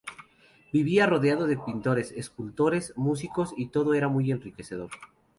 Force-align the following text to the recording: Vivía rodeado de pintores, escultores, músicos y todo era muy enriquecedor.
Vivía 0.73 1.05
rodeado 1.05 1.45
de 1.45 1.57
pintores, 1.63 2.11
escultores, 2.13 2.91
músicos 2.95 3.53
y 3.55 3.67
todo 3.67 3.93
era 3.93 4.07
muy 4.07 4.31
enriquecedor. 4.31 4.89